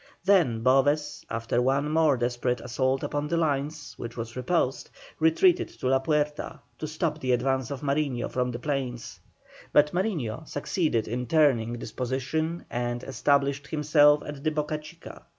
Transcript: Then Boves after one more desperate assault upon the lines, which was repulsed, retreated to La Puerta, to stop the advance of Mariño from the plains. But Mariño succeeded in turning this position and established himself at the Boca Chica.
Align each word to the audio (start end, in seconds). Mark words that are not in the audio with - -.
Then 0.25 0.63
Boves 0.63 1.23
after 1.29 1.61
one 1.61 1.91
more 1.91 2.17
desperate 2.17 2.59
assault 2.59 3.03
upon 3.03 3.27
the 3.27 3.37
lines, 3.37 3.93
which 3.97 4.17
was 4.17 4.35
repulsed, 4.35 4.89
retreated 5.19 5.67
to 5.79 5.89
La 5.89 5.99
Puerta, 5.99 6.59
to 6.79 6.87
stop 6.87 7.19
the 7.19 7.33
advance 7.33 7.69
of 7.69 7.81
Mariño 7.81 8.31
from 8.31 8.49
the 8.49 8.57
plains. 8.57 9.19
But 9.71 9.91
Mariño 9.93 10.47
succeeded 10.47 11.07
in 11.07 11.27
turning 11.27 11.73
this 11.73 11.91
position 11.91 12.65
and 12.71 13.03
established 13.03 13.67
himself 13.67 14.23
at 14.25 14.43
the 14.43 14.49
Boca 14.49 14.79
Chica. 14.79 15.21